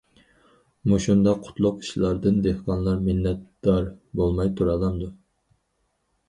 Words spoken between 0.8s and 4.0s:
مۇشۇنداق قۇتلۇق ئىشلاردىن دېھقانلار مىننەتدار